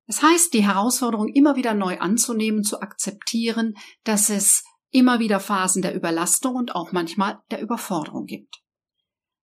Es 0.09 0.23
heißt, 0.23 0.55
die 0.55 0.65
Herausforderung 0.65 1.27
immer 1.27 1.55
wieder 1.55 1.75
neu 1.75 1.99
anzunehmen, 1.99 2.63
zu 2.63 2.81
akzeptieren, 2.81 3.75
dass 4.03 4.31
es 4.31 4.63
immer 4.89 5.19
wieder 5.19 5.39
Phasen 5.39 5.83
der 5.83 5.95
Überlastung 5.95 6.55
und 6.55 6.73
auch 6.73 6.91
manchmal 6.91 7.43
der 7.51 7.61
Überforderung 7.61 8.25
gibt. 8.25 8.63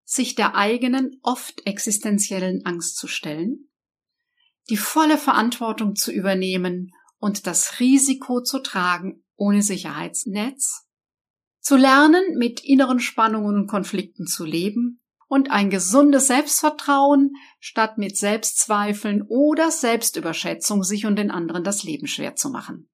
Sich 0.03 0.35
der 0.35 0.57
eigenen, 0.57 1.21
oft 1.23 1.65
existenziellen 1.67 2.67
Angst 2.67 2.97
zu 2.97 3.07
stellen, 3.07 3.71
die 4.69 4.77
volle 4.77 5.19
Verantwortung 5.19 5.95
zu 5.95 6.11
übernehmen 6.11 6.91
und 7.19 7.47
das 7.47 7.79
Risiko 7.79 8.43
zu 8.43 8.59
tragen 8.59 9.23
ohne 9.37 9.63
Sicherheitsnetz, 9.63 10.85
zu 11.61 11.77
lernen, 11.77 12.25
mit 12.39 12.65
inneren 12.65 12.99
Spannungen 12.99 13.55
und 13.55 13.67
Konflikten 13.69 14.27
zu 14.27 14.45
leben 14.45 15.01
und 15.29 15.51
ein 15.51 15.71
gesundes 15.71 16.29
Selbstvertrauen 16.29 17.33
statt 17.59 17.99
mit 17.99 18.17
Selbstzweifeln 18.17 19.23
oder 19.29 19.71
Selbstüberschätzung 19.71 20.83
sich 20.83 21.07
und 21.07 21.17
den 21.17 21.31
anderen 21.31 21.65
das 21.65 21.83
Leben 21.83 22.07
schwer 22.07 22.37
zu 22.37 22.51
machen. 22.51 22.89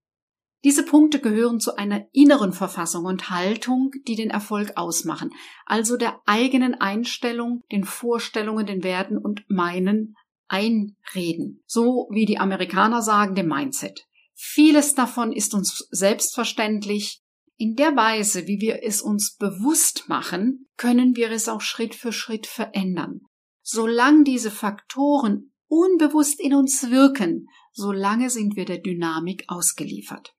Diese 0.64 0.84
Punkte 0.84 1.18
gehören 1.20 1.58
zu 1.58 1.76
einer 1.76 2.06
inneren 2.12 2.52
Verfassung 2.52 3.04
und 3.04 3.30
Haltung, 3.30 3.90
die 4.06 4.14
den 4.14 4.30
Erfolg 4.30 4.72
ausmachen, 4.76 5.30
also 5.66 5.96
der 5.96 6.20
eigenen 6.24 6.74
Einstellung, 6.74 7.62
den 7.72 7.84
Vorstellungen, 7.84 8.66
den 8.66 8.84
Werten 8.84 9.18
und 9.18 9.44
meinen 9.48 10.14
einreden. 10.46 11.62
So 11.66 12.08
wie 12.12 12.26
die 12.26 12.38
Amerikaner 12.38 13.02
sagen, 13.02 13.34
dem 13.34 13.48
Mindset. 13.48 14.06
Vieles 14.34 14.94
davon 14.94 15.32
ist 15.32 15.54
uns 15.54 15.88
selbstverständlich, 15.90 17.21
in 17.62 17.76
der 17.76 17.94
Weise, 17.94 18.48
wie 18.48 18.60
wir 18.60 18.82
es 18.82 19.00
uns 19.00 19.36
bewusst 19.36 20.08
machen, 20.08 20.68
können 20.76 21.14
wir 21.14 21.30
es 21.30 21.48
auch 21.48 21.60
Schritt 21.60 21.94
für 21.94 22.12
Schritt 22.12 22.48
verändern. 22.48 23.20
Solange 23.62 24.24
diese 24.24 24.50
Faktoren 24.50 25.52
unbewusst 25.68 26.40
in 26.40 26.54
uns 26.54 26.90
wirken, 26.90 27.46
solange 27.70 28.30
sind 28.30 28.56
wir 28.56 28.64
der 28.64 28.78
Dynamik 28.78 29.44
ausgeliefert. 29.46 30.34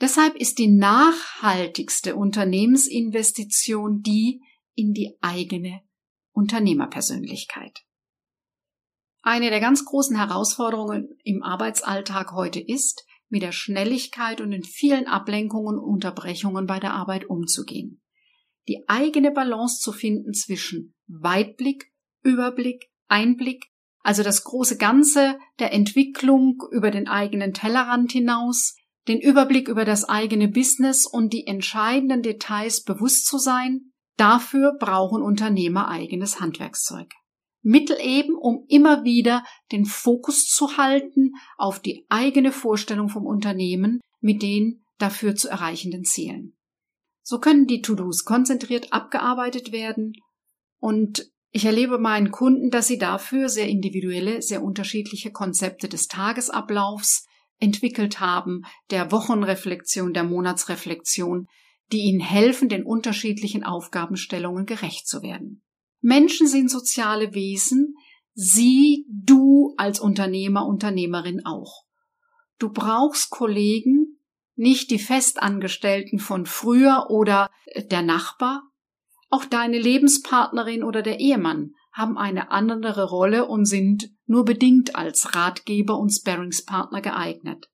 Deshalb 0.00 0.36
ist 0.36 0.58
die 0.58 0.68
nachhaltigste 0.68 2.16
Unternehmensinvestition 2.16 4.00
die 4.00 4.40
in 4.74 4.94
die 4.94 5.18
eigene 5.20 5.82
Unternehmerpersönlichkeit. 6.32 7.84
Eine 9.20 9.50
der 9.50 9.60
ganz 9.60 9.84
großen 9.84 10.16
Herausforderungen 10.16 11.10
im 11.24 11.42
Arbeitsalltag 11.42 12.32
heute 12.32 12.60
ist, 12.60 13.04
mit 13.28 13.42
der 13.42 13.52
Schnelligkeit 13.52 14.40
und 14.40 14.50
den 14.50 14.64
vielen 14.64 15.06
Ablenkungen 15.06 15.78
und 15.78 15.84
Unterbrechungen 15.84 16.66
bei 16.66 16.80
der 16.80 16.94
Arbeit 16.94 17.28
umzugehen. 17.28 18.00
Die 18.68 18.84
eigene 18.88 19.30
Balance 19.30 19.80
zu 19.80 19.92
finden 19.92 20.34
zwischen 20.34 20.94
Weitblick, 21.06 21.92
Überblick, 22.22 22.90
Einblick, 23.08 23.66
also 24.00 24.22
das 24.22 24.44
große 24.44 24.76
Ganze 24.76 25.38
der 25.58 25.72
Entwicklung 25.72 26.62
über 26.70 26.90
den 26.90 27.08
eigenen 27.08 27.52
Tellerrand 27.52 28.12
hinaus, 28.12 28.76
den 29.08 29.20
Überblick 29.20 29.68
über 29.68 29.84
das 29.84 30.04
eigene 30.04 30.48
Business 30.48 31.06
und 31.06 31.32
die 31.32 31.46
entscheidenden 31.46 32.22
Details 32.22 32.84
bewusst 32.84 33.26
zu 33.26 33.38
sein, 33.38 33.92
dafür 34.16 34.76
brauchen 34.78 35.22
Unternehmer 35.22 35.88
eigenes 35.88 36.40
Handwerkszeug. 36.40 37.08
Mittel 37.62 37.96
eben, 38.00 38.34
um 38.36 38.64
immer 38.68 39.04
wieder 39.04 39.44
den 39.72 39.84
Fokus 39.84 40.46
zu 40.46 40.76
halten 40.76 41.32
auf 41.56 41.80
die 41.80 42.06
eigene 42.08 42.52
Vorstellung 42.52 43.08
vom 43.08 43.26
Unternehmen 43.26 44.00
mit 44.20 44.42
den 44.42 44.84
dafür 44.98 45.34
zu 45.34 45.48
erreichenden 45.48 46.04
Zielen. 46.04 46.56
So 47.22 47.38
können 47.38 47.66
die 47.66 47.82
To-Dos 47.82 48.24
konzentriert 48.24 48.92
abgearbeitet 48.92 49.72
werden 49.72 50.12
und 50.80 51.30
ich 51.50 51.64
erlebe 51.64 51.98
meinen 51.98 52.30
Kunden, 52.30 52.70
dass 52.70 52.86
sie 52.86 52.98
dafür 52.98 53.48
sehr 53.48 53.68
individuelle, 53.68 54.42
sehr 54.42 54.62
unterschiedliche 54.62 55.32
Konzepte 55.32 55.88
des 55.88 56.06
Tagesablaufs 56.06 57.26
entwickelt 57.58 58.20
haben, 58.20 58.62
der 58.90 59.10
Wochenreflexion, 59.10 60.12
der 60.12 60.24
Monatsreflexion, 60.24 61.46
die 61.90 62.02
ihnen 62.02 62.20
helfen, 62.20 62.68
den 62.68 62.84
unterschiedlichen 62.84 63.64
Aufgabenstellungen 63.64 64.66
gerecht 64.66 65.08
zu 65.08 65.22
werden. 65.22 65.62
Menschen 66.00 66.46
sind 66.46 66.70
soziale 66.70 67.34
Wesen, 67.34 67.94
sie, 68.34 69.06
du 69.08 69.74
als 69.76 70.00
Unternehmer, 70.00 70.66
Unternehmerin 70.66 71.44
auch. 71.44 71.84
Du 72.58 72.70
brauchst 72.70 73.30
Kollegen, 73.30 74.20
nicht 74.54 74.90
die 74.90 74.98
Festangestellten 74.98 76.18
von 76.18 76.46
früher 76.46 77.06
oder 77.10 77.50
der 77.90 78.02
Nachbar. 78.02 78.62
Auch 79.30 79.44
deine 79.44 79.78
Lebenspartnerin 79.78 80.82
oder 80.82 81.02
der 81.02 81.20
Ehemann 81.20 81.74
haben 81.92 82.16
eine 82.16 82.50
andere 82.50 83.08
Rolle 83.08 83.46
und 83.46 83.66
sind 83.66 84.10
nur 84.26 84.44
bedingt 84.44 84.96
als 84.96 85.34
Ratgeber 85.34 85.98
und 85.98 86.10
Sparringspartner 86.10 87.00
geeignet. 87.00 87.68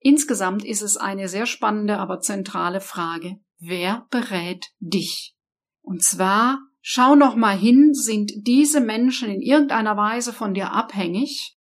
Insgesamt 0.00 0.64
ist 0.64 0.82
es 0.82 0.96
eine 0.96 1.28
sehr 1.28 1.46
spannende, 1.46 1.98
aber 1.98 2.20
zentrale 2.20 2.80
Frage. 2.80 3.40
Wer 3.58 4.06
berät 4.10 4.66
dich? 4.78 5.34
Und 5.80 6.02
zwar 6.02 6.60
Schau 6.90 7.16
noch 7.16 7.36
mal 7.36 7.54
hin, 7.54 7.92
sind 7.92 8.32
diese 8.46 8.80
Menschen 8.80 9.28
in 9.28 9.42
irgendeiner 9.42 9.98
Weise 9.98 10.32
von 10.32 10.54
dir 10.54 10.72
abhängig 10.72 11.54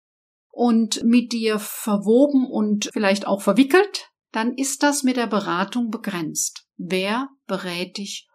und 0.51 1.03
mit 1.03 1.33
dir 1.33 1.59
verwoben 1.59 2.47
und 2.49 2.89
vielleicht 2.93 3.27
auch 3.27 3.41
verwickelt, 3.41 4.07
dann 4.31 4.53
ist 4.53 4.83
das 4.83 5.03
mit 5.03 5.17
der 5.17 5.27
Beratung 5.27 5.89
begrenzt. 5.89 6.65
Wer 6.77 7.27
berät 7.45 7.97
dich 7.97 8.25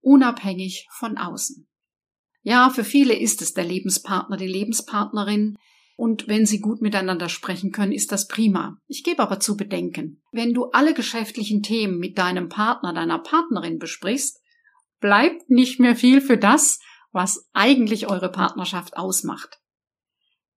unabhängig 0.00 0.88
von 0.90 1.18
außen? 1.18 1.68
Ja, 2.40 2.70
für 2.70 2.84
viele 2.84 3.12
ist 3.12 3.42
es 3.42 3.52
der 3.52 3.64
Lebenspartner, 3.64 4.38
die 4.38 4.46
Lebenspartnerin, 4.46 5.58
und 5.96 6.28
wenn 6.28 6.46
sie 6.46 6.60
gut 6.60 6.80
miteinander 6.80 7.28
sprechen 7.28 7.72
können, 7.72 7.92
ist 7.92 8.10
das 8.10 8.26
prima. 8.26 8.78
Ich 8.86 9.04
gebe 9.04 9.22
aber 9.22 9.38
zu 9.38 9.54
bedenken, 9.54 10.22
wenn 10.32 10.54
du 10.54 10.70
alle 10.70 10.94
geschäftlichen 10.94 11.62
Themen 11.62 11.98
mit 11.98 12.16
deinem 12.16 12.48
Partner, 12.48 12.94
deiner 12.94 13.18
Partnerin 13.18 13.78
besprichst, 13.78 14.40
bleibt 15.00 15.50
nicht 15.50 15.80
mehr 15.80 15.96
viel 15.96 16.20
für 16.20 16.36
das, 16.36 16.78
was 17.12 17.48
eigentlich 17.52 18.08
eure 18.08 18.30
Partnerschaft 18.30 18.96
ausmacht. 18.96 19.58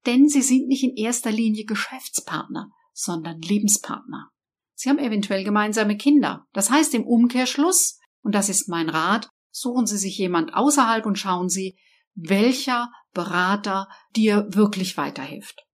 Denn 0.06 0.28
sie 0.28 0.42
sind 0.42 0.68
nicht 0.68 0.84
in 0.84 0.96
erster 0.96 1.32
Linie 1.32 1.66
Geschäftspartner, 1.66 2.72
sondern 2.94 3.42
Lebenspartner. 3.42 4.30
Sie 4.74 4.90
haben 4.90 5.00
eventuell 5.00 5.44
gemeinsame 5.44 5.96
Kinder. 5.96 6.48
Das 6.54 6.72
heißt 6.72 6.94
im 6.96 7.06
Umkehrschluss, 7.06 8.00
und 8.24 8.34
das 8.34 8.50
ist 8.50 8.68
mein 8.68 8.90
Rat, 8.90 9.30
suchen 9.52 9.86
Sie 9.86 9.98
sich 9.98 10.18
jemand 10.18 10.54
außerhalb 10.54 11.06
und 11.06 11.20
schauen 11.20 11.50
Sie, 11.50 11.78
welcher 12.16 12.92
Berater 13.14 13.88
dir 14.16 14.48
wirklich 14.50 14.98
weiterhilft. 14.98 15.66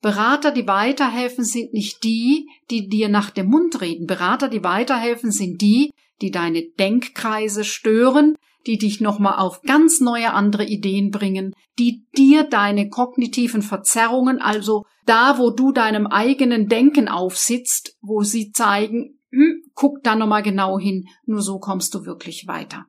Berater, 0.00 0.50
die 0.50 0.66
weiterhelfen, 0.66 1.44
sind 1.44 1.72
nicht 1.72 2.02
die, 2.02 2.48
die 2.70 2.88
dir 2.88 3.08
nach 3.08 3.30
dem 3.30 3.46
Mund 3.46 3.80
reden. 3.80 4.06
Berater, 4.06 4.48
die 4.48 4.64
weiterhelfen, 4.64 5.30
sind 5.30 5.60
die, 5.60 5.92
die 6.22 6.30
deine 6.30 6.62
Denkkreise 6.78 7.64
stören, 7.64 8.36
die 8.66 8.78
dich 8.78 9.00
nochmal 9.00 9.38
auf 9.38 9.62
ganz 9.62 10.00
neue 10.00 10.32
andere 10.32 10.64
Ideen 10.64 11.10
bringen, 11.10 11.52
die 11.78 12.06
dir 12.16 12.44
deine 12.44 12.88
kognitiven 12.88 13.62
Verzerrungen, 13.62 14.40
also 14.40 14.84
da, 15.04 15.38
wo 15.38 15.50
du 15.50 15.72
deinem 15.72 16.06
eigenen 16.06 16.68
Denken 16.68 17.08
aufsitzt, 17.08 17.96
wo 18.00 18.22
sie 18.22 18.52
zeigen, 18.52 19.18
hm, 19.30 19.62
guck 19.74 20.02
da 20.02 20.14
nochmal 20.14 20.42
genau 20.42 20.78
hin, 20.78 21.08
nur 21.24 21.42
so 21.42 21.58
kommst 21.58 21.94
du 21.94 22.04
wirklich 22.04 22.46
weiter. 22.46 22.86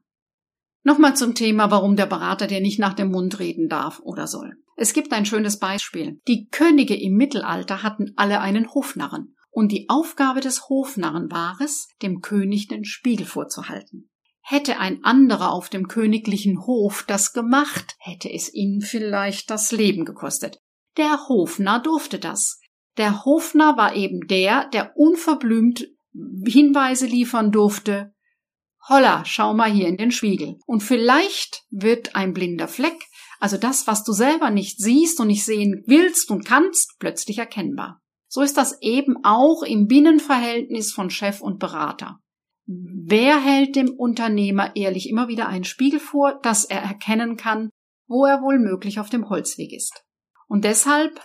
Nochmal 0.83 1.15
zum 1.15 1.33
Thema, 1.33 1.71
warum 1.71 1.95
der 1.95 2.05
Berater 2.05 2.45
dir 2.45 2.59
nicht 2.59 2.77
nach 2.77 2.93
dem 2.93 3.09
Mund 3.09 3.39
reden 3.39 3.69
darf 3.69 3.99
oder 4.03 4.27
soll. 4.27 4.53
Es 4.75 4.93
gibt 4.93 5.13
ein 5.13 5.25
schönes 5.25 5.57
Beispiel. 5.57 6.19
Die 6.27 6.47
Könige 6.49 6.95
im 6.95 7.13
Mittelalter 7.13 7.83
hatten 7.83 8.11
alle 8.17 8.41
einen 8.41 8.73
Hofnarren. 8.73 9.35
Und 9.53 9.71
die 9.71 9.87
Aufgabe 9.87 10.39
des 10.39 10.67
Hofnarren 10.67 11.31
war 11.31 11.57
es, 11.61 11.87
dem 12.01 12.21
König 12.21 12.67
den 12.69 12.83
Spiegel 12.83 13.27
vorzuhalten. 13.27 14.09
Hätte 14.41 14.79
ein 14.79 15.03
anderer 15.03 15.51
auf 15.51 15.69
dem 15.69 15.87
königlichen 15.87 16.65
Hof 16.65 17.05
das 17.07 17.33
gemacht, 17.33 17.95
hätte 17.99 18.33
es 18.33 18.51
ihn 18.51 18.81
vielleicht 18.81 19.51
das 19.51 19.71
Leben 19.71 20.05
gekostet. 20.05 20.59
Der 20.97 21.29
Hofnarr 21.29 21.83
durfte 21.83 22.17
das. 22.17 22.59
Der 22.97 23.25
Hofnarr 23.25 23.77
war 23.77 23.95
eben 23.95 24.27
der, 24.27 24.69
der 24.69 24.97
unverblümt 24.97 25.87
Hinweise 26.45 27.05
liefern 27.05 27.51
durfte, 27.51 28.13
Holla, 28.89 29.23
schau 29.23 29.53
mal 29.53 29.71
hier 29.71 29.87
in 29.87 29.97
den 29.97 30.11
Spiegel. 30.11 30.57
Und 30.65 30.81
vielleicht 30.81 31.63
wird 31.69 32.15
ein 32.15 32.33
blinder 32.33 32.67
Fleck, 32.67 32.97
also 33.39 33.57
das, 33.57 33.87
was 33.87 34.03
du 34.03 34.13
selber 34.13 34.49
nicht 34.49 34.79
siehst 34.79 35.19
und 35.19 35.27
nicht 35.27 35.45
sehen 35.45 35.83
willst 35.85 36.31
und 36.31 36.43
kannst, 36.43 36.95
plötzlich 36.99 37.37
erkennbar. 37.37 38.02
So 38.33 38.41
ist 38.41 38.57
das 38.57 38.81
eben 38.81 39.23
auch 39.23 39.61
im 39.61 39.85
Binnenverhältnis 39.85 40.91
von 40.91 41.11
Chef 41.11 41.39
und 41.39 41.59
Berater. 41.59 42.17
Wer 42.65 43.39
hält 43.39 43.75
dem 43.75 43.91
Unternehmer 43.91 44.75
ehrlich 44.75 45.07
immer 45.07 45.27
wieder 45.27 45.47
einen 45.49 45.65
Spiegel 45.65 45.99
vor, 45.99 46.39
dass 46.41 46.65
er 46.65 46.81
erkennen 46.81 47.37
kann, 47.37 47.69
wo 48.07 48.25
er 48.25 48.41
wohl 48.41 48.57
möglich 48.57 48.99
auf 48.99 49.11
dem 49.11 49.29
Holzweg 49.29 49.71
ist? 49.71 50.03
Und 50.47 50.63
deshalb 50.63 51.21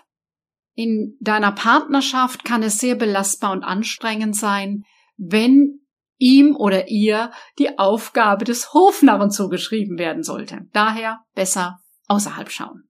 in 0.75 1.17
deiner 1.19 1.53
Partnerschaft 1.53 2.45
kann 2.45 2.62
es 2.62 2.77
sehr 2.77 2.95
belastbar 2.95 3.53
und 3.53 3.65
anstrengend 3.65 4.37
sein, 4.37 4.85
wenn 5.17 5.81
ihm 6.19 6.57
oder 6.57 6.88
ihr 6.88 7.33
die 7.59 7.79
Aufgabe 7.79 8.45
des 8.45 8.75
Hofnarren 8.75 9.31
zugeschrieben 9.31 9.97
werden 9.97 10.23
sollte. 10.23 10.67
Daher 10.75 11.21
besser 11.35 11.79
außerhalb 12.07 12.50
schauen. 12.50 12.88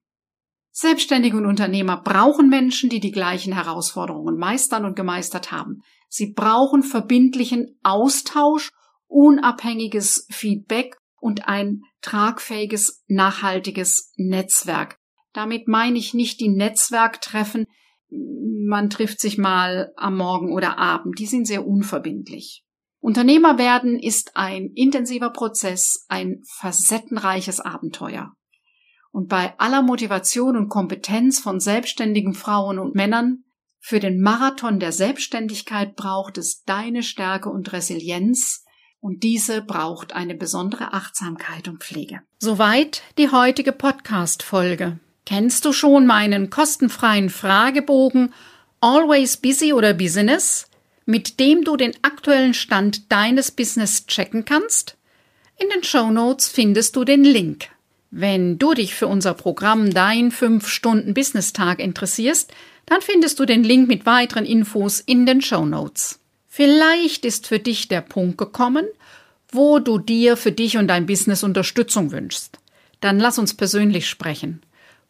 Selbstständige 0.81 1.35
und 1.35 1.45
Unternehmer 1.45 2.01
brauchen 2.01 2.47
Menschen, 2.47 2.89
die 2.89 3.01
die 3.01 3.11
gleichen 3.11 3.51
Herausforderungen 3.51 4.37
meistern 4.37 4.85
und 4.85 4.95
gemeistert 4.95 5.51
haben. 5.51 5.81
Sie 6.07 6.31
brauchen 6.31 6.83
verbindlichen 6.83 7.77
Austausch, 7.83 8.69
unabhängiges 9.07 10.25
Feedback 10.31 10.95
und 11.19 11.49
ein 11.49 11.81
tragfähiges, 12.01 13.03
nachhaltiges 13.09 14.13
Netzwerk. 14.15 14.95
Damit 15.33 15.67
meine 15.67 15.97
ich 15.97 16.13
nicht 16.13 16.39
die 16.39 16.47
Netzwerktreffen, 16.47 17.65
man 18.09 18.89
trifft 18.89 19.19
sich 19.19 19.37
mal 19.37 19.91
am 19.97 20.15
Morgen 20.15 20.53
oder 20.53 20.77
Abend, 20.77 21.19
die 21.19 21.25
sind 21.25 21.45
sehr 21.45 21.67
unverbindlich. 21.67 22.63
Unternehmer 23.01 23.57
werden 23.57 23.99
ist 23.99 24.37
ein 24.37 24.71
intensiver 24.75 25.31
Prozess, 25.31 26.05
ein 26.07 26.41
facettenreiches 26.45 27.59
Abenteuer. 27.59 28.31
Und 29.11 29.27
bei 29.27 29.53
aller 29.57 29.81
Motivation 29.81 30.55
und 30.55 30.69
Kompetenz 30.69 31.39
von 31.39 31.59
selbstständigen 31.59 32.33
Frauen 32.33 32.79
und 32.79 32.95
Männern 32.95 33.43
für 33.79 33.99
den 33.99 34.21
Marathon 34.21 34.79
der 34.79 34.91
Selbstständigkeit 34.91 35.95
braucht 35.95 36.37
es 36.37 36.63
deine 36.63 37.03
Stärke 37.03 37.49
und 37.49 37.71
Resilienz, 37.71 38.65
und 39.01 39.23
diese 39.23 39.61
braucht 39.61 40.13
eine 40.13 40.35
besondere 40.35 40.91
Achtsamkeit 40.91 41.69
und 41.69 41.81
Pflege. 41.81 42.19
Soweit 42.39 43.01
die 43.17 43.31
heutige 43.31 43.71
Podcast-Folge. 43.71 44.99
Kennst 45.25 45.63
du 45.63 45.71
schon 45.71 46.05
meinen 46.05 46.49
kostenfreien 46.49 47.29
Fragebogen 47.29 48.33
Always 48.81 49.37
Busy 49.37 49.71
oder 49.71 49.93
Business? 49.93 50.69
mit 51.09 51.39
dem 51.39 51.63
du 51.63 51.75
den 51.75 51.93
aktuellen 52.03 52.53
Stand 52.53 53.11
deines 53.11 53.49
Business 53.49 54.05
checken 54.05 54.45
kannst? 54.45 54.95
In 55.57 55.67
den 55.69 55.83
Show 55.83 56.11
Notes 56.11 56.47
findest 56.47 56.95
du 56.95 57.03
den 57.03 57.23
Link. 57.23 57.69
Wenn 58.11 58.57
du 58.57 58.73
dich 58.73 58.95
für 58.95 59.07
unser 59.07 59.35
Programm 59.35 59.93
Dein 59.93 60.31
5-Stunden-Business-Tag 60.31 61.79
interessierst, 61.79 62.51
dann 62.87 63.01
findest 63.01 63.39
du 63.39 63.45
den 63.45 63.63
Link 63.63 63.87
mit 63.87 64.07
weiteren 64.07 64.45
Infos 64.45 64.99
in 64.99 65.27
den 65.27 65.41
Show 65.41 65.63
Notes. 65.65 66.19
Vielleicht 66.47 67.23
ist 67.23 67.45
für 67.45 67.59
dich 67.59 67.87
der 67.87 68.01
Punkt 68.01 68.39
gekommen, 68.39 68.87
wo 69.51 69.77
du 69.77 69.99
dir 69.99 70.37
für 70.37 70.51
dich 70.51 70.77
und 70.77 70.87
dein 70.87 71.05
Business 71.05 71.43
Unterstützung 71.43 72.11
wünschst. 72.11 72.57
Dann 72.99 73.19
lass 73.19 73.37
uns 73.37 73.53
persönlich 73.53 74.09
sprechen. 74.09 74.61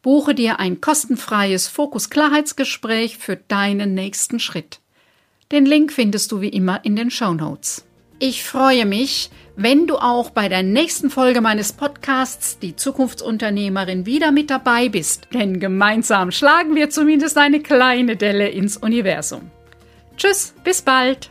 Buche 0.02 0.36
dir 0.36 0.60
ein 0.60 0.82
kostenfreies 0.82 1.68
Fokus-Klarheitsgespräch 1.70 3.18
für 3.18 3.38
deinen 3.38 3.94
nächsten 3.94 4.40
Schritt. 4.40 4.80
Den 5.52 5.66
Link 5.66 5.94
findest 5.94 6.32
du 6.34 6.42
wie 6.42 6.50
immer 6.50 6.84
in 6.84 6.98
den 6.98 7.12
Show 7.12 7.34
Notes. 7.34 7.86
Ich 8.22 8.44
freue 8.44 8.86
mich, 8.86 9.30
wenn 9.56 9.88
du 9.88 9.96
auch 9.96 10.30
bei 10.30 10.50
der 10.50 10.62
nächsten 10.62 11.10
Folge 11.10 11.40
meines 11.40 11.72
Podcasts 11.72 12.60
Die 12.60 12.76
Zukunftsunternehmerin 12.76 14.06
wieder 14.06 14.34
mit 14.34 14.50
dabei 14.50 14.90
bist, 14.90 15.28
denn 15.34 15.62
gemeinsam 15.62 16.32
schlagen 16.32 16.76
wir 16.76 16.90
zumindest 16.90 17.38
eine 17.38 17.62
kleine 17.62 18.18
Delle 18.18 18.50
ins 18.50 18.76
Universum. 18.76 19.52
Tschüss, 20.18 20.54
bis 20.66 20.82
bald! 20.82 21.30